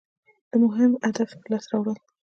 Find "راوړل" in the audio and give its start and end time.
1.71-1.97